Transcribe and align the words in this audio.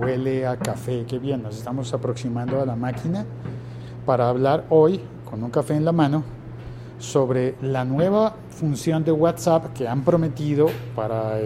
huele 0.00 0.46
a 0.46 0.56
café, 0.56 1.04
qué 1.06 1.18
bien, 1.18 1.42
nos 1.42 1.56
estamos 1.56 1.92
aproximando 1.92 2.60
a 2.60 2.66
la 2.66 2.74
máquina 2.74 3.26
para 4.06 4.28
hablar 4.28 4.64
hoy 4.70 5.00
con 5.28 5.42
un 5.42 5.50
café 5.50 5.74
en 5.74 5.84
la 5.84 5.92
mano 5.92 6.24
sobre 6.98 7.54
la 7.60 7.84
nueva 7.84 8.34
función 8.48 9.04
de 9.04 9.12
WhatsApp 9.12 9.72
que 9.74 9.86
han 9.88 10.02
prometido 10.02 10.66
para 10.96 11.38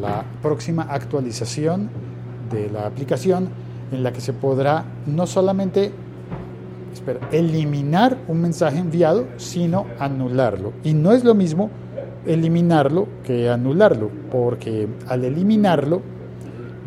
la 0.00 0.24
próxima 0.42 0.82
actualización 0.82 1.88
de 2.50 2.68
la 2.70 2.86
aplicación 2.86 3.48
en 3.92 4.02
la 4.02 4.12
que 4.12 4.20
se 4.20 4.32
podrá 4.32 4.84
no 5.06 5.26
solamente 5.26 5.92
espera, 6.92 7.20
eliminar 7.30 8.18
un 8.28 8.40
mensaje 8.40 8.78
enviado, 8.78 9.26
sino 9.36 9.86
anularlo. 9.98 10.72
Y 10.82 10.94
no 10.94 11.12
es 11.12 11.24
lo 11.24 11.34
mismo 11.34 11.70
eliminarlo 12.26 13.08
que 13.24 13.48
anularlo, 13.48 14.10
porque 14.30 14.88
al 15.08 15.24
eliminarlo 15.24 16.02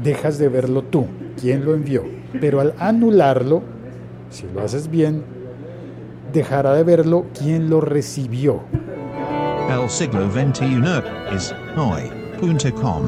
dejas 0.02 0.38
de 0.38 0.50
verlo 0.50 0.84
tú, 0.84 1.08
quien 1.40 1.66
lo 1.66 1.74
envió, 1.74 2.04
pero 2.40 2.62
al 2.62 2.74
anularlo, 2.80 3.62
si 4.30 4.48
lo 4.54 4.62
haces 4.62 4.90
bien, 4.90 5.24
dejará 6.32 6.74
de 6.74 6.84
verlo 6.84 7.26
quien 7.38 7.70
lo 7.70 7.82
recibió. 7.82 8.62
El 9.70 9.90
siglo 9.90 10.32
XXI 10.32 11.36
es 11.36 11.54
hoy.com. 11.76 13.04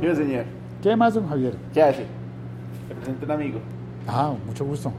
¿Qué 0.00 0.14
señor? 0.14 0.44
¿Qué 0.82 0.96
más, 0.96 1.14
don 1.14 1.28
Javier? 1.28 1.54
¿Qué 1.72 1.82
hace? 1.82 2.06
Le 2.88 2.94
presento 2.96 3.24
un 3.24 3.30
amigo. 3.30 3.60
Ah, 4.08 4.34
mucho 4.46 4.64
gusto. 4.64 4.92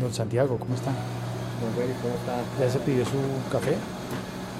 Don 0.00 0.12
Santiago, 0.12 0.56
¿cómo 0.58 0.74
está? 0.74 0.90
Don 0.90 1.72
Félix, 1.74 1.98
¿cómo 2.00 2.14
está? 2.14 2.64
¿Ya 2.64 2.70
se 2.70 2.78
pidió 2.80 3.04
su 3.04 3.18
café? 3.50 3.74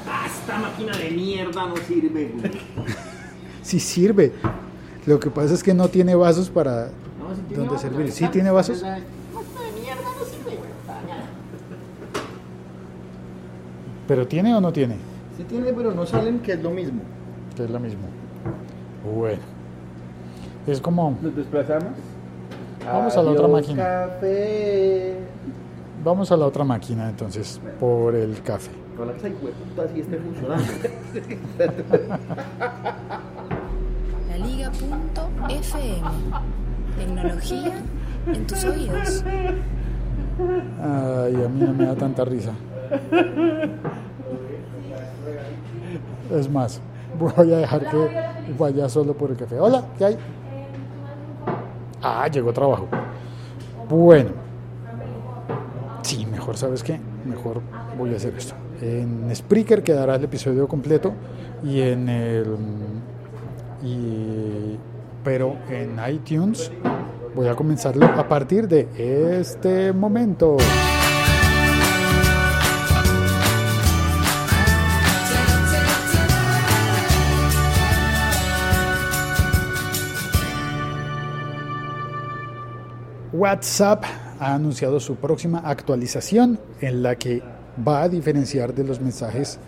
Ah, 0.09 0.27
esta 0.27 0.59
máquina 0.59 0.97
de 0.97 1.11
mierda 1.11 1.67
no 1.67 1.77
sirve, 1.77 2.33
güey. 2.35 2.53
Sí 3.63 3.81
sirve. 3.81 4.33
Lo 5.07 5.21
que 5.21 5.31
pasa 5.31 5.55
es 5.55 5.63
que 5.63 5.73
no 5.73 5.89
tiene 5.89 6.17
vasos 6.17 6.51
para 6.51 6.89
No, 7.19 7.35
sí 7.35 7.43
tiene 7.49 7.65
donde 7.65 7.79
servir. 7.81 8.13
¿Sí 8.13 8.27
tiene 8.29 8.51
vasos? 8.51 8.81
De 8.81 8.89
mierda 8.89 10.03
no 10.03 10.25
sirve. 10.25 10.59
¿Pero 14.09 14.27
tiene 14.27 14.55
o 14.55 14.61
no 14.61 14.73
tiene? 14.73 14.97
Sí 15.37 15.45
tiene, 15.45 15.73
pero 15.73 15.93
no 15.93 16.07
salen, 16.07 16.41
que 16.41 16.53
es 16.53 16.63
lo 16.63 16.71
mismo. 16.71 17.03
Que 17.55 17.65
es 17.65 17.71
lo 17.71 17.79
mismo. 17.79 18.03
Bueno. 19.15 19.43
Es 20.67 20.81
como, 20.81 21.17
Nos 21.23 21.37
desplazamos. 21.37 21.93
Vamos 22.85 23.17
a 23.17 23.23
la 23.23 23.31
otra 23.31 23.49
máquina. 23.49 23.85
café. 23.85 25.19
vamos 26.05 26.33
a 26.33 26.37
la 26.37 26.47
otra 26.47 26.65
máquina 26.65 27.09
entonces, 27.09 27.61
por 27.79 28.15
el 28.17 28.43
café. 28.43 28.71
Que 28.97 29.03
esa 29.19 29.29
hijueputa 29.29 29.89
sí 29.93 30.01
esté 30.01 30.19
funcionando. 30.19 30.65
Laliga.fm. 34.67 36.11
Tecnología 36.97 37.73
en 38.27 38.47
tus 38.47 38.65
oídos. 38.65 39.25
Ay, 40.83 41.45
a 41.45 41.49
mí 41.49 41.61
no 41.65 41.73
me 41.73 41.87
da 41.87 41.95
tanta 41.95 42.25
risa. 42.25 42.53
Es 46.33 46.51
más, 46.51 46.81
voy 47.19 47.53
a 47.53 47.59
dejar 47.59 47.89
que 47.89 48.11
vaya 48.59 48.89
solo 48.89 49.15
por 49.15 49.31
el 49.31 49.37
café. 49.37 49.61
Hola, 49.61 49.85
¿qué 49.97 50.05
hay? 50.07 50.19
Ah, 52.03 52.27
llegó 52.29 52.53
trabajo. 52.53 52.89
Bueno. 53.89 54.31
Sí, 56.03 56.27
mejor, 56.27 56.57
¿sabes 56.57 56.83
qué? 56.83 56.99
Mejor 57.25 57.61
voy 57.97 58.13
a 58.15 58.17
hacer 58.17 58.35
esto. 58.37 58.55
En 58.81 59.35
Spreaker 59.35 59.83
quedará 59.83 60.17
el 60.17 60.25
episodio 60.25 60.67
completo 60.67 61.13
y 61.65 61.81
en 61.83 62.09
el... 62.09 62.57
Y, 63.83 64.56
pero 65.27 65.57
en 65.69 65.99
iTunes 66.09 66.71
voy 67.35 67.49
a 67.49 67.57
comenzarlo 67.57 68.07
a 68.07 68.29
partir 68.29 68.69
de 68.69 68.87
este 69.41 69.93
momento. 69.93 70.57
WhatsApp 83.33 84.05
ha 84.39 84.55
anunciado 84.55 85.01
su 85.01 85.17
próxima 85.17 85.59
actualización 85.59 86.61
en 86.81 87.03
la 87.03 87.17
que 87.17 87.43
va 87.87 88.03
a 88.03 88.09
diferenciar 88.09 88.73
de 88.73 88.85
los 88.85 89.01
mensajes, 89.01 89.59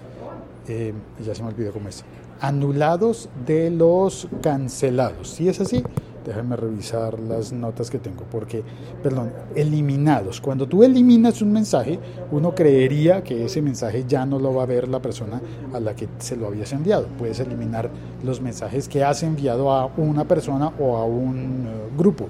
eh, 0.68 0.94
ya 1.26 1.34
se 1.34 1.42
me 1.42 1.48
olvidó 1.48 1.72
cómo 1.72 1.88
es, 1.88 2.04
anulados 2.40 3.28
de 3.46 3.70
los 3.70 4.28
cancelados. 4.42 5.28
Si 5.28 5.48
es 5.48 5.60
así, 5.60 5.82
déjame 6.24 6.56
revisar 6.56 7.18
las 7.20 7.52
notas 7.52 7.90
que 7.90 7.98
tengo, 7.98 8.24
porque, 8.30 8.62
perdón, 9.02 9.32
eliminados. 9.54 10.40
Cuando 10.40 10.66
tú 10.68 10.82
eliminas 10.84 11.40
un 11.40 11.52
mensaje, 11.52 11.98
uno 12.30 12.54
creería 12.54 13.22
que 13.24 13.46
ese 13.46 13.62
mensaje 13.62 14.04
ya 14.06 14.26
no 14.26 14.38
lo 14.38 14.52
va 14.54 14.64
a 14.64 14.66
ver 14.66 14.88
la 14.88 15.00
persona 15.00 15.40
a 15.72 15.80
la 15.80 15.96
que 15.96 16.06
se 16.18 16.36
lo 16.36 16.46
habías 16.48 16.72
enviado. 16.72 17.06
Puedes 17.18 17.40
eliminar 17.40 17.90
los 18.22 18.40
mensajes 18.42 18.88
que 18.88 19.02
has 19.04 19.22
enviado 19.22 19.72
a 19.72 19.86
una 19.96 20.26
persona 20.28 20.72
o 20.78 20.96
a 20.98 21.04
un 21.06 21.66
eh, 21.66 21.70
grupo. 21.96 22.26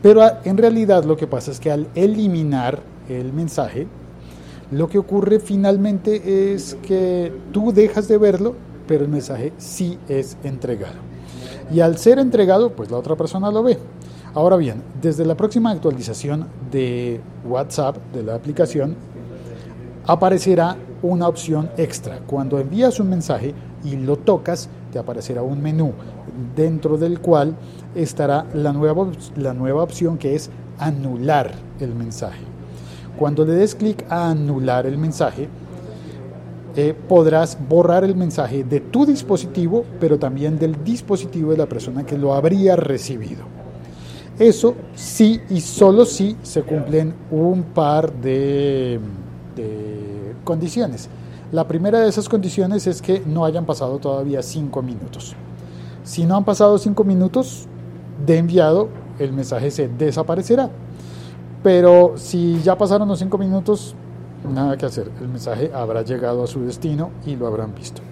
Pero 0.00 0.22
a- 0.22 0.40
en 0.44 0.56
realidad 0.56 1.04
lo 1.04 1.16
que 1.16 1.26
pasa 1.26 1.50
es 1.50 1.60
que 1.60 1.70
al 1.70 1.88
eliminar 1.94 2.80
el 3.10 3.32
mensaje, 3.34 3.86
lo 4.70 4.88
que 4.88 4.98
ocurre 4.98 5.38
finalmente 5.40 6.54
es 6.54 6.76
que 6.82 7.32
tú 7.52 7.72
dejas 7.72 8.06
de 8.08 8.16
verlo, 8.18 8.54
pero 8.88 9.04
el 9.04 9.10
mensaje 9.10 9.52
sí 9.58 9.98
es 10.08 10.36
entregado. 10.42 10.96
Y 11.72 11.80
al 11.80 11.98
ser 11.98 12.18
entregado, 12.18 12.72
pues 12.72 12.90
la 12.90 12.96
otra 12.96 13.14
persona 13.14 13.52
lo 13.52 13.62
ve. 13.62 13.78
Ahora 14.34 14.56
bien, 14.56 14.82
desde 15.00 15.24
la 15.24 15.36
próxima 15.36 15.70
actualización 15.70 16.48
de 16.72 17.20
WhatsApp, 17.46 17.96
de 18.12 18.22
la 18.22 18.34
aplicación, 18.34 18.96
aparecerá 20.06 20.76
una 21.02 21.28
opción 21.28 21.70
extra. 21.76 22.18
Cuando 22.26 22.58
envías 22.58 22.98
un 22.98 23.10
mensaje 23.10 23.54
y 23.84 23.96
lo 23.96 24.16
tocas, 24.16 24.68
te 24.92 24.98
aparecerá 24.98 25.42
un 25.42 25.62
menú 25.62 25.92
dentro 26.56 26.96
del 26.96 27.20
cual 27.20 27.54
estará 27.94 28.46
la 28.54 28.72
nueva, 28.72 29.08
la 29.36 29.54
nueva 29.54 29.82
opción 29.82 30.18
que 30.18 30.34
es 30.34 30.50
anular 30.78 31.52
el 31.80 31.94
mensaje. 31.94 32.40
Cuando 33.18 33.44
le 33.44 33.54
des 33.54 33.74
clic 33.74 34.04
a 34.08 34.30
anular 34.30 34.86
el 34.86 34.96
mensaje, 34.96 35.48
eh, 36.80 36.94
podrás 36.94 37.58
borrar 37.68 38.04
el 38.04 38.14
mensaje 38.14 38.62
de 38.62 38.78
tu 38.78 39.04
dispositivo, 39.04 39.84
pero 39.98 40.16
también 40.16 40.60
del 40.60 40.84
dispositivo 40.84 41.50
de 41.50 41.56
la 41.56 41.66
persona 41.66 42.06
que 42.06 42.16
lo 42.16 42.34
habría 42.34 42.76
recibido. 42.76 43.42
Eso 44.38 44.76
sí 44.94 45.40
y 45.50 45.60
solo 45.60 46.04
si 46.04 46.36
se 46.44 46.62
cumplen 46.62 47.16
un 47.32 47.64
par 47.64 48.12
de, 48.12 49.00
de 49.56 50.34
condiciones. 50.44 51.08
La 51.50 51.66
primera 51.66 51.98
de 51.98 52.08
esas 52.08 52.28
condiciones 52.28 52.86
es 52.86 53.02
que 53.02 53.24
no 53.26 53.44
hayan 53.44 53.66
pasado 53.66 53.98
todavía 53.98 54.40
cinco 54.40 54.80
minutos. 54.80 55.34
Si 56.04 56.26
no 56.26 56.36
han 56.36 56.44
pasado 56.44 56.78
cinco 56.78 57.02
minutos 57.02 57.66
de 58.24 58.38
enviado, 58.38 58.88
el 59.18 59.32
mensaje 59.32 59.72
se 59.72 59.88
desaparecerá. 59.88 60.70
Pero 61.60 62.12
si 62.14 62.62
ya 62.62 62.78
pasaron 62.78 63.08
los 63.08 63.18
cinco 63.18 63.36
minutos, 63.36 63.96
nada 64.48 64.76
que 64.76 64.86
hacer. 64.86 65.10
El 65.20 65.28
mensaje 65.28 65.70
habrá 65.74 66.02
llegado 66.02 66.44
a 66.44 66.46
su 66.46 66.60
destino 66.60 67.10
y 67.26 67.36
lo 67.36 67.46
habrán 67.46 67.74
visto. 67.74 68.02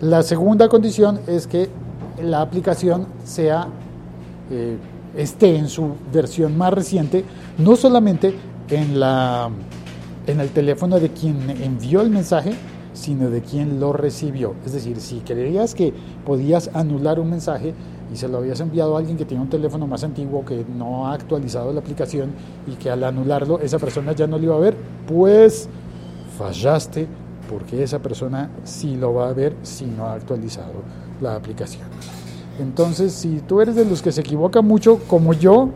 La 0.00 0.22
segunda 0.22 0.68
condición 0.68 1.20
es 1.26 1.46
que 1.46 1.68
la 2.22 2.40
aplicación 2.40 3.06
sea 3.24 3.68
eh, 4.50 4.76
esté 5.16 5.56
en 5.56 5.68
su 5.68 5.94
versión 6.12 6.56
más 6.56 6.72
reciente, 6.72 7.24
no 7.58 7.76
solamente 7.76 8.34
en, 8.70 9.00
la, 9.00 9.50
en 10.26 10.40
el 10.40 10.50
teléfono 10.50 11.00
de 11.00 11.10
quien 11.10 11.50
envió 11.50 12.00
el 12.00 12.10
mensaje, 12.10 12.52
sino 12.92 13.30
de 13.30 13.42
quien 13.42 13.80
lo 13.80 13.92
recibió. 13.92 14.54
Es 14.64 14.72
decir, 14.72 15.00
si 15.00 15.20
creías 15.20 15.74
que 15.74 15.92
podías 16.24 16.70
anular 16.74 17.20
un 17.20 17.30
mensaje 17.30 17.74
y 18.12 18.16
se 18.16 18.28
lo 18.28 18.38
habías 18.38 18.60
enviado 18.60 18.96
a 18.96 18.98
alguien 18.98 19.16
que 19.16 19.24
tiene 19.24 19.42
un 19.42 19.48
teléfono 19.48 19.86
más 19.86 20.02
antiguo 20.02 20.44
que 20.44 20.64
no 20.76 21.06
ha 21.06 21.14
actualizado 21.14 21.72
la 21.72 21.80
aplicación 21.80 22.32
y 22.66 22.72
que 22.72 22.90
al 22.90 23.04
anularlo 23.04 23.60
esa 23.60 23.78
persona 23.78 24.12
ya 24.12 24.26
no 24.26 24.38
lo 24.38 24.44
iba 24.44 24.56
a 24.56 24.60
ver, 24.60 24.76
pues 25.06 25.68
fallaste 26.36 27.06
porque 27.48 27.82
esa 27.82 27.98
persona 27.98 28.50
sí 28.64 28.96
lo 28.96 29.14
va 29.14 29.28
a 29.28 29.32
ver 29.32 29.54
si 29.62 29.86
no 29.86 30.06
ha 30.06 30.14
actualizado 30.14 30.82
la 31.20 31.34
aplicación. 31.34 31.84
Entonces, 32.60 33.12
si 33.12 33.40
tú 33.40 33.60
eres 33.60 33.74
de 33.74 33.84
los 33.84 34.02
que 34.02 34.12
se 34.12 34.20
equivoca 34.20 34.60
mucho, 34.60 35.00
como 35.08 35.32
yo, 35.32 35.70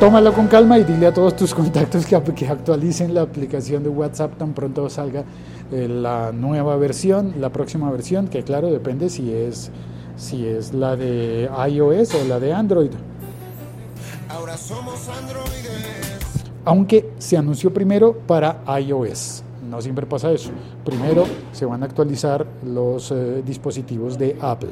tómalo 0.00 0.32
con 0.32 0.46
calma 0.48 0.78
y 0.78 0.84
dile 0.84 1.06
a 1.06 1.12
todos 1.12 1.34
tus 1.34 1.54
contactos 1.54 2.06
que, 2.06 2.20
que 2.34 2.48
actualicen 2.48 3.14
la 3.14 3.22
aplicación 3.22 3.82
de 3.82 3.88
WhatsApp 3.88 4.36
tan 4.36 4.52
pronto 4.52 4.88
salga 4.88 5.24
la 5.70 6.32
nueva 6.32 6.76
versión, 6.76 7.34
la 7.38 7.50
próxima 7.50 7.90
versión, 7.90 8.28
que 8.28 8.42
claro, 8.42 8.70
depende 8.70 9.10
si 9.10 9.32
es, 9.32 9.70
si 10.16 10.46
es 10.46 10.72
la 10.72 10.96
de 10.96 11.50
iOS 11.70 12.14
o 12.14 12.24
la 12.24 12.40
de 12.40 12.52
Android. 12.52 12.90
Ahora 14.28 14.56
somos 14.56 15.08
androides. 15.08 15.88
Aunque 16.64 17.10
se 17.18 17.36
anunció 17.36 17.72
primero 17.72 18.18
para 18.26 18.62
iOS, 18.80 19.42
no 19.68 19.80
siempre 19.80 20.06
pasa 20.06 20.32
eso. 20.32 20.50
Primero 20.84 21.24
se 21.52 21.64
van 21.64 21.82
a 21.82 21.86
actualizar 21.86 22.46
los 22.64 23.10
eh, 23.10 23.42
dispositivos 23.44 24.18
de 24.18 24.36
Apple. 24.40 24.70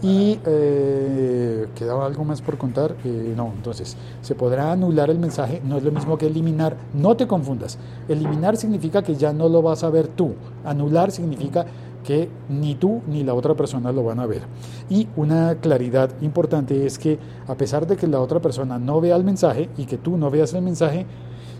Y 0.00 0.38
eh, 0.44 1.66
quedaba 1.74 2.06
algo 2.06 2.24
más 2.24 2.40
por 2.40 2.56
contar. 2.56 2.94
Eh, 3.04 3.34
no, 3.36 3.52
entonces 3.54 3.96
se 4.22 4.34
podrá 4.34 4.72
anular 4.72 5.10
el 5.10 5.18
mensaje. 5.18 5.60
No 5.64 5.76
es 5.76 5.82
lo 5.82 5.90
mismo 5.90 6.16
que 6.16 6.26
eliminar. 6.26 6.76
No 6.94 7.16
te 7.16 7.26
confundas. 7.26 7.78
Eliminar 8.08 8.56
significa 8.56 9.02
que 9.02 9.16
ya 9.16 9.32
no 9.32 9.48
lo 9.48 9.62
vas 9.62 9.82
a 9.84 9.90
ver 9.90 10.08
tú. 10.08 10.34
Anular 10.64 11.10
significa 11.10 11.66
que 12.04 12.28
ni 12.48 12.74
tú 12.74 13.02
ni 13.06 13.24
la 13.24 13.34
otra 13.34 13.54
persona 13.54 13.92
lo 13.92 14.04
van 14.04 14.20
a 14.20 14.26
ver. 14.26 14.42
Y 14.88 15.08
una 15.16 15.56
claridad 15.56 16.10
importante 16.20 16.86
es 16.86 16.98
que 16.98 17.18
a 17.46 17.54
pesar 17.54 17.86
de 17.86 17.96
que 17.96 18.06
la 18.06 18.20
otra 18.20 18.40
persona 18.40 18.78
no 18.78 19.00
vea 19.00 19.16
el 19.16 19.24
mensaje 19.24 19.68
y 19.76 19.84
que 19.84 19.98
tú 19.98 20.16
no 20.16 20.30
veas 20.30 20.54
el 20.54 20.62
mensaje, 20.62 21.06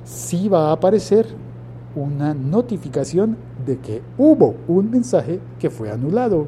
sí 0.05 0.49
va 0.49 0.71
a 0.71 0.73
aparecer 0.73 1.27
una 1.95 2.33
notificación 2.35 3.37
de 3.67 3.79
que 3.79 4.03
hubo 4.17 4.55
un 4.69 4.91
mensaje 4.91 5.41
que 5.59 5.69
fue 5.69 5.91
anulado. 5.91 6.47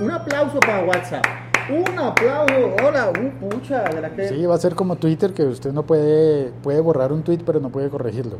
Un 0.00 0.10
aplauso 0.10 0.58
para 0.58 0.84
WhatsApp. 0.84 1.24
Un 1.70 1.96
aplauso. 1.98 2.74
Hola, 2.84 3.10
uh, 3.10 3.48
pucha. 3.48 3.82
¿verdad 3.84 4.10
que- 4.16 4.28
Sí, 4.28 4.44
va 4.44 4.56
a 4.56 4.58
ser 4.58 4.74
como 4.74 4.96
Twitter 4.96 5.32
que 5.32 5.44
usted 5.44 5.72
no 5.72 5.84
puede 5.84 6.50
puede 6.62 6.80
borrar 6.80 7.12
un 7.12 7.22
tweet 7.22 7.38
pero 7.46 7.60
no 7.60 7.68
puede 7.70 7.88
corregirlo. 7.88 8.38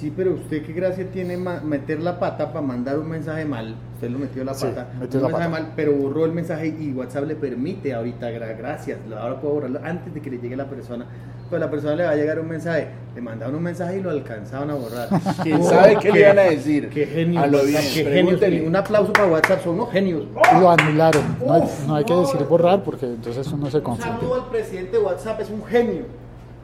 Sí, 0.00 0.10
pero 0.16 0.32
usted 0.32 0.62
qué 0.64 0.72
gracia 0.72 1.04
tiene 1.12 1.36
meter 1.36 2.00
la 2.00 2.18
pata 2.18 2.50
para 2.54 2.64
mandar 2.64 2.98
un 2.98 3.06
mensaje 3.10 3.44
mal. 3.44 3.74
Usted 3.96 4.08
lo 4.08 4.18
metió 4.18 4.42
la 4.44 4.54
Sí, 4.54 4.64
pata. 4.66 4.88
metió 4.98 5.18
un 5.20 5.24
la 5.24 5.28
mensaje 5.28 5.50
pata. 5.50 5.62
mal, 5.62 5.72
pero 5.76 5.92
borró 5.92 6.24
el 6.24 6.32
mensaje 6.32 6.68
y 6.68 6.92
WhatsApp 6.94 7.26
le 7.26 7.34
permite 7.36 7.92
ahorita, 7.92 8.30
gra- 8.30 8.56
gracias. 8.56 8.98
Ahora 9.14 9.38
puedo 9.40 9.54
borrarlo 9.54 9.78
antes 9.84 10.14
de 10.14 10.22
que 10.22 10.30
le 10.30 10.38
llegue 10.38 10.56
la 10.56 10.64
persona. 10.70 11.04
Pues 11.50 11.60
a 11.60 11.64
la 11.66 11.70
persona 11.70 11.96
le 11.96 12.04
va 12.04 12.10
a 12.12 12.16
llegar 12.16 12.40
un 12.40 12.48
mensaje. 12.48 12.86
Le 13.14 13.20
mandaban 13.20 13.54
un 13.56 13.62
mensaje 13.62 13.98
y 13.98 14.02
lo 14.02 14.08
alcanzaban 14.08 14.70
a 14.70 14.74
borrar. 14.74 15.08
¿Quién 15.42 15.62
sabe 15.64 15.96
qué 16.00 16.12
le 16.12 16.20
iban 16.20 16.38
a 16.38 16.42
decir? 16.44 16.88
Qué 16.88 17.04
genio. 17.06 17.40
A 17.40 17.46
lo 17.46 17.62
bien, 17.64 17.82
qué 17.92 18.04
genios. 18.04 18.66
Un 18.66 18.76
aplauso 18.76 19.12
para 19.12 19.26
WhatsApp, 19.26 19.62
son 19.62 19.74
unos 19.74 19.90
genios. 19.90 20.22
Lo 20.58 20.70
anularon. 20.70 21.22
No 21.44 21.52
hay, 21.52 21.62
no 21.86 21.94
hay 21.96 22.04
que 22.04 22.14
decir 22.14 22.40
borrar 22.48 22.82
porque 22.84 23.04
entonces 23.04 23.46
uno 23.52 23.70
se 23.70 23.78
Un 23.78 23.82
confunde. 23.82 24.16
saludo 24.18 24.34
al 24.36 24.48
presidente 24.48 24.96
de 24.96 25.02
WhatsApp, 25.02 25.40
es 25.42 25.50
un 25.50 25.62
genio. 25.66 26.04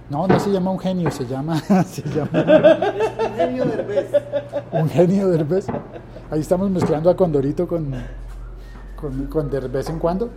No, 0.09 0.27
no 0.29 0.39
se 0.39 0.51
llama 0.51 0.71
un 0.71 0.79
genio, 0.79 1.11
se 1.11 1.27
llama, 1.27 1.59
se 1.85 2.03
llama 2.03 2.31
Un 2.33 3.35
genio 3.37 3.65
de 3.65 3.73
Herbes. 3.75 4.07
un 4.73 4.89
genio 4.89 5.29
de 5.29 5.45
vez. 5.45 5.67
Ahí 6.31 6.41
estamos 6.41 6.71
mezclando 6.71 7.11
a 7.11 7.17
Condorito 7.17 7.67
con, 7.67 7.93
con, 9.01 9.27
con 9.27 9.51
de 9.51 9.61
vez 9.61 9.89
en 9.89 9.99
cuando. 9.99 10.31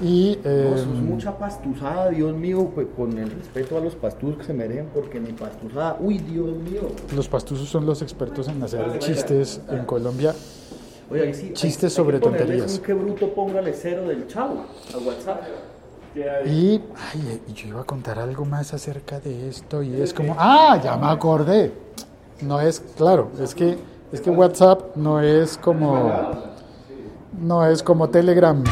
Y 0.00 0.38
eh, 0.44 0.68
No, 0.70 0.76
es 0.76 0.86
mucha 0.86 1.36
pastuzada, 1.36 2.08
Dios 2.08 2.34
mío, 2.34 2.70
pues 2.74 2.86
con 2.96 3.18
el 3.18 3.30
respeto 3.30 3.76
a 3.76 3.80
los 3.80 3.94
pastuzos 3.96 4.38
que 4.38 4.44
se 4.44 4.54
merecen, 4.54 4.88
porque 4.94 5.20
ni 5.20 5.32
pastuzada, 5.32 5.96
uy, 6.00 6.18
Dios 6.18 6.56
mío. 6.56 6.82
los 7.14 7.28
pastuzos 7.28 7.68
son 7.68 7.84
los 7.84 8.00
expertos 8.02 8.48
en 8.48 8.62
hacer 8.62 8.98
chistes 9.00 9.60
en 9.70 9.84
Colombia. 9.84 10.34
Oye, 11.10 11.22
ahí 11.24 11.34
sí, 11.34 11.52
Chistes 11.52 11.82
hay- 11.82 11.88
hay 11.88 11.96
sobre 11.96 12.18
que 12.20 12.24
tonterías. 12.24 12.76
Un 12.78 12.82
que 12.84 12.94
bruto, 12.94 13.28
póngale 13.34 13.72
cero 13.74 14.06
del 14.08 14.26
chavo 14.28 14.64
a 14.94 14.98
WhatsApp. 14.98 15.42
Y 16.46 16.80
ay, 17.12 17.42
yo 17.54 17.68
iba 17.68 17.80
a 17.82 17.84
contar 17.84 18.18
algo 18.18 18.44
más 18.44 18.74
acerca 18.74 19.20
de 19.20 19.48
esto 19.48 19.82
y 19.82 20.00
es 20.00 20.12
como, 20.12 20.34
ah, 20.38 20.80
ya 20.82 20.96
me 20.96 21.06
acordé. 21.06 21.72
No 22.40 22.60
es, 22.60 22.80
claro, 22.96 23.30
es 23.40 23.54
que 23.54 23.78
es 24.12 24.20
que 24.20 24.30
WhatsApp 24.30 24.96
no 24.96 25.20
es 25.20 25.56
como 25.56 26.10
no 27.38 27.64
es 27.64 27.82
como 27.82 28.08
Telegram. 28.08 28.62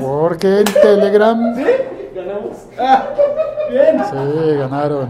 Porque 0.00 0.60
en 0.60 0.64
Telegram 0.64 1.54
Sí, 4.10 4.56
ganaron. 4.58 5.08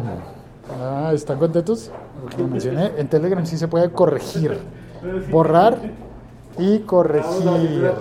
Ah, 0.81 1.13
¿están 1.15 1.39
contentos? 1.39 1.91
Porque 2.21 2.39
lo 2.39 2.49
mencioné. 2.49 2.93
En 2.97 3.09
Telegram 3.09 3.47
sí 3.47 3.57
se 3.57 3.69
puede 3.69 3.91
corregir, 3.91 4.59
borrar 5.31 5.79
y 6.59 6.81
corregir. 6.81 7.93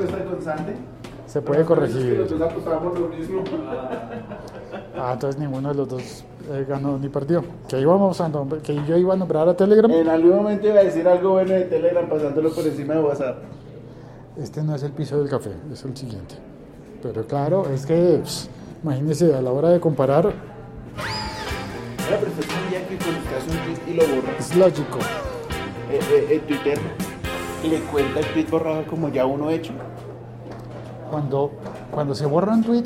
Se 1.35 1.41
puede 1.41 1.65
corregir. 1.65 2.25
Ah, 4.97 5.11
entonces 5.11 5.37
ninguno 5.37 5.67
de 5.67 5.75
los 5.75 5.89
dos 5.89 6.23
eh, 6.49 6.65
ganó 6.65 6.97
ni 6.97 7.09
perdió. 7.09 7.43
Que 7.67 7.81
íbamos 7.81 8.21
a 8.21 8.29
nombr- 8.29 8.61
que 8.61 8.73
yo 8.85 8.95
iba 8.95 9.15
a 9.15 9.17
nombrar 9.17 9.49
a 9.49 9.53
Telegram. 9.53 9.91
En 9.91 10.07
algún 10.07 10.33
momento 10.37 10.65
iba 10.65 10.79
a 10.79 10.83
decir 10.85 11.05
algo 11.05 11.31
bueno 11.31 11.51
de 11.51 11.65
Telegram 11.65 12.07
pasándolo 12.07 12.51
por 12.53 12.65
encima 12.65 12.93
de 12.93 13.01
WhatsApp. 13.01 13.39
Este 14.37 14.63
no 14.63 14.75
es 14.75 14.83
el 14.83 14.93
piso 14.93 15.19
del 15.19 15.27
café, 15.29 15.51
es 15.73 15.83
el 15.83 15.97
siguiente. 15.97 16.35
Pero 17.03 17.27
claro, 17.27 17.67
es 17.69 17.85
que 17.85 18.21
pss, 18.23 18.49
imagínese 18.81 19.35
a 19.35 19.41
la 19.41 19.51
hora 19.51 19.67
de 19.71 19.81
comparar, 19.81 20.31
que 22.07 22.95
un 22.95 23.75
tweet 23.75 23.93
y 23.93 23.93
lo 23.97 24.03
es 24.39 24.55
lógico. 24.55 24.99
eh, 25.91 25.99
eh, 26.13 26.27
eh, 26.29 26.41
Twitter 26.47 26.79
le 27.69 27.79
cuenta 27.91 28.21
el 28.21 28.25
tweet 28.27 28.45
borrado 28.49 28.85
como 28.87 29.09
ya 29.09 29.25
uno 29.25 29.49
hecho. 29.49 29.73
Cuando, 31.09 31.51
cuando 31.91 32.15
se 32.15 32.25
borra 32.25 32.53
un 32.53 32.63
tweet, 32.63 32.83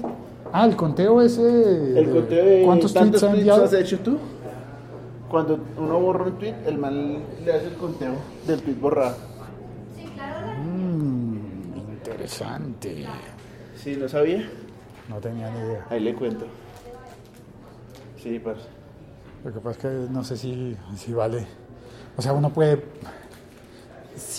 ah, 0.51 0.66
el 0.66 0.75
conteo 0.75 1.21
ese. 1.21 2.00
El 2.00 2.06
de 2.06 2.12
conteo 2.12 2.45
de 2.45 2.63
¿Cuántos 2.66 2.94
tantos 2.94 3.21
tweets 3.21 3.24
ha 3.24 3.27
tweets 3.27 3.39
enviado? 3.39 3.63
has 3.66 3.74
hecho 3.74 4.00
tú? 4.00 4.18
Cuando 5.30 5.60
uno 5.77 6.00
borra 6.00 6.25
un 6.25 6.38
tweet, 6.38 6.56
el 6.66 6.77
man 6.77 7.19
le 7.45 7.54
hace 7.54 7.68
el 7.68 7.75
conteo 7.75 8.13
del 8.48 8.62
tweet 8.62 8.75
borrado. 8.75 9.16
Mm, 10.63 11.38
interesante. 11.89 13.06
Sí, 13.75 13.95
¿no 13.95 14.10
sabía? 14.10 14.50
No 15.07 15.18
tenía 15.18 15.50
ni 15.50 15.60
idea. 15.60 15.86
Ahí 15.89 16.00
le 16.00 16.13
cuento. 16.13 16.45
Sí, 18.21 18.39
parce. 18.39 18.66
Lo 19.44 19.54
que 19.54 19.60
pasa 19.60 19.69
es 19.71 19.77
que 19.77 20.12
no 20.12 20.24
sé 20.24 20.36
si, 20.36 20.75
si 20.98 21.13
vale. 21.13 21.45
O 22.18 22.21
sea, 22.21 22.33
uno 22.33 22.50
puede. 22.50 22.83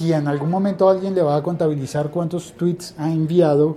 Si 0.00 0.14
en 0.14 0.28
algún 0.28 0.48
momento 0.48 0.88
alguien 0.88 1.14
le 1.14 1.20
va 1.20 1.36
a 1.36 1.42
contabilizar 1.42 2.10
cuántos 2.10 2.54
tweets 2.54 2.94
ha 2.96 3.12
enviado, 3.12 3.76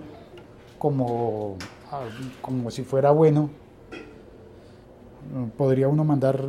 como, 0.79 1.57
ah, 1.91 2.03
como 2.41 2.71
si 2.71 2.85
fuera 2.85 3.11
bueno, 3.11 3.49
podría 5.57 5.89
uno 5.89 6.05
mandar 6.05 6.45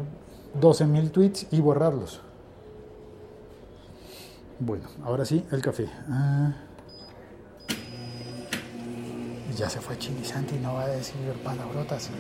12.000 0.61 1.11
tweets 1.11 1.49
y 1.51 1.61
borrarlos. 1.61 2.21
Bueno, 4.61 4.85
ahora 5.03 5.25
sí, 5.25 5.45
el 5.51 5.61
café. 5.61 5.89
Ah. 6.09 6.53
Ya 9.57 9.69
se 9.69 9.81
fue 9.81 9.99
Chilizante 9.99 10.55
y 10.55 10.61
no 10.61 10.75
va 10.75 10.85
a 10.85 10.89
decir 10.89 11.17
palabrotas. 11.43 12.11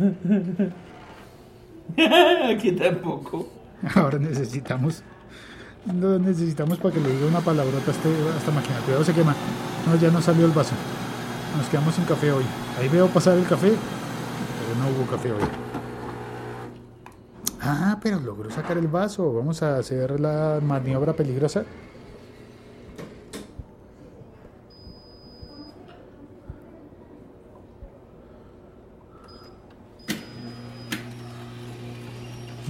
Aquí 2.50 2.72
tampoco. 2.72 3.46
Ahora 3.94 4.18
necesitamos. 4.18 5.04
Lo 5.94 6.18
necesitamos 6.18 6.78
para 6.78 6.94
que 6.94 7.00
le 7.00 7.10
diga 7.10 7.26
una 7.26 7.40
palabrota 7.40 7.90
a, 7.90 7.94
este, 7.94 8.08
a 8.08 8.36
esta 8.36 8.50
máquina. 8.50 8.76
Cuidado, 8.84 9.04
se 9.04 9.14
quema. 9.14 9.34
No, 9.86 9.96
ya 9.96 10.10
no 10.10 10.20
salió 10.20 10.44
el 10.46 10.52
vaso. 10.52 10.74
Nos 11.56 11.66
quedamos 11.68 11.94
sin 11.94 12.04
café 12.04 12.32
hoy. 12.32 12.44
Ahí 12.78 12.88
veo 12.88 13.06
pasar 13.08 13.38
el 13.38 13.46
café, 13.46 13.68
pero 13.70 14.80
no 14.80 14.88
hubo 14.96 15.10
café 15.10 15.32
hoy. 15.32 15.42
Ah, 17.62 17.98
pero 18.02 18.20
logró 18.20 18.50
sacar 18.50 18.78
el 18.78 18.88
vaso. 18.88 19.32
Vamos 19.32 19.62
a 19.62 19.78
hacer 19.78 20.20
la 20.20 20.60
maniobra 20.62 21.12
peligrosa. 21.12 21.64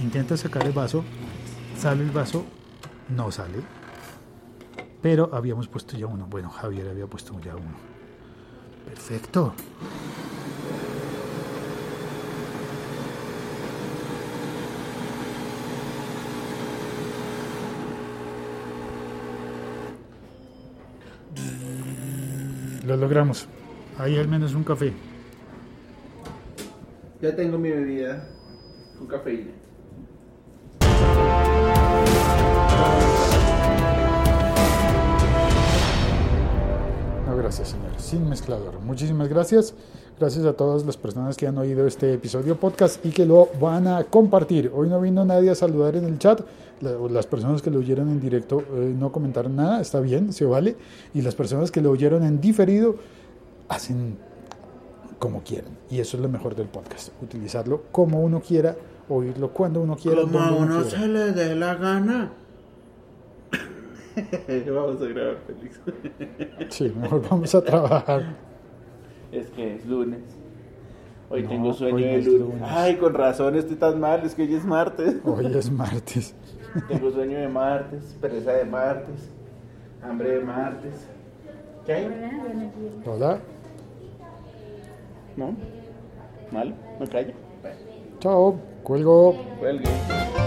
Intenta 0.01 0.37
sacar 0.37 0.65
el 0.65 0.71
vaso, 0.71 1.03
sale 1.77 2.03
el 2.03 2.11
vaso, 2.11 2.45
no 3.09 3.31
sale. 3.31 3.59
Pero 5.01 5.29
habíamos 5.33 5.67
puesto 5.67 5.97
ya 5.97 6.07
uno. 6.07 6.25
Bueno, 6.27 6.49
Javier 6.49 6.89
había 6.89 7.07
puesto 7.07 7.39
ya 7.39 7.55
uno. 7.55 7.75
Perfecto. 8.85 9.53
Lo 22.85 22.95
logramos. 22.95 23.47
Ahí 23.97 24.17
al 24.17 24.29
menos 24.29 24.53
un 24.53 24.63
café. 24.63 24.93
Ya 27.21 27.35
tengo 27.35 27.57
mi 27.57 27.69
bebida 27.69 28.29
con 28.97 29.07
cafeína. 29.07 29.51
Gracias, 37.37 37.69
señor. 37.69 37.91
Sin 37.97 38.27
mezclador. 38.29 38.79
Muchísimas 38.81 39.27
gracias. 39.29 39.73
Gracias 40.19 40.45
a 40.45 40.53
todas 40.53 40.83
las 40.85 40.97
personas 40.97 41.37
que 41.37 41.45
han 41.47 41.57
oído 41.57 41.85
este 41.85 42.13
episodio 42.13 42.55
podcast 42.59 43.05
y 43.05 43.09
que 43.11 43.25
lo 43.25 43.49
van 43.61 43.87
a 43.87 44.03
compartir. 44.03 44.71
Hoy 44.73 44.89
no 44.89 44.99
vino 44.99 45.23
nadie 45.25 45.51
a 45.51 45.55
saludar 45.55 45.95
en 45.95 46.05
el 46.05 46.17
chat. 46.17 46.41
La- 46.81 46.91
Las 47.09 47.27
personas 47.27 47.61
que 47.61 47.69
lo 47.69 47.79
oyeron 47.79 48.09
en 48.09 48.19
directo 48.19 48.61
eh, 48.73 48.95
no 48.97 49.11
comentaron 49.11 49.55
nada. 49.55 49.79
Está 49.79 49.99
bien, 49.99 50.33
se 50.33 50.45
vale. 50.45 50.75
Y 51.13 51.21
las 51.21 51.35
personas 51.35 51.69
que 51.71 51.81
lo 51.81 51.91
oyeron 51.91 52.23
en 52.23 52.41
diferido 52.41 52.95
hacen 53.69 54.17
como 55.19 55.43
quieran. 55.43 55.77
Y 55.89 55.99
eso 55.99 56.17
es 56.17 56.23
lo 56.23 56.29
mejor 56.29 56.55
del 56.55 56.67
podcast, 56.67 57.09
utilizarlo 57.21 57.83
como 57.91 58.21
uno 58.21 58.41
quiera, 58.41 58.75
oírlo 59.09 59.51
cuando 59.53 59.81
uno 59.81 59.95
quiera, 59.97 60.21
Como 60.21 60.37
uno 60.39 60.57
uno 60.57 60.83
se 60.83 61.07
le 61.07 61.31
dé 61.31 61.55
la 61.55 61.75
gana. 61.75 62.31
Vamos 64.73 65.01
a 65.01 65.05
grabar 65.05 65.37
feliz. 65.45 65.79
Sí, 66.69 66.91
mejor 66.99 67.21
vamos 67.29 67.53
a 67.55 67.63
trabajar. 67.63 68.23
Es 69.31 69.47
que 69.51 69.75
es 69.75 69.85
lunes. 69.85 70.21
Hoy 71.29 71.43
No, 71.43 71.49
tengo 71.49 71.73
sueño 71.73 71.95
hoy 71.97 72.03
de 72.03 72.17
es 72.19 72.25
lunes. 72.25 72.41
lunes. 72.41 72.63
Ay, 72.65 72.95
con 72.95 73.13
razón 73.13 73.55
estoy 73.55 73.75
tan 73.75 73.99
mal, 73.99 74.25
es 74.25 74.33
que 74.33 74.43
hoy 74.43 74.55
es 74.55 74.65
martes. 74.65 75.17
Hoy 75.25 75.45
es 75.55 75.69
martes. 75.69 76.33
tengo 76.87 77.11
sueño 77.11 77.37
de 77.37 77.47
martes, 77.47 78.17
pereza 78.21 78.53
de 78.53 78.65
martes, 78.65 79.29
hambre 80.01 80.31
de 80.31 80.39
martes. 80.39 81.07
¿Qué 81.85 81.93
hay? 81.93 82.07
Hola, 83.05 83.39
¿No? 85.35 85.55
¿Mal? 86.51 86.73
¿No 86.99 87.05
callo? 87.07 87.33
chao, 88.19 88.55
cuelgo. 88.83 89.35
Cuelgue. 89.59 90.46